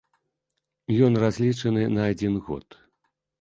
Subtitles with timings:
[1.07, 2.65] Ён разлічаны на адзін год.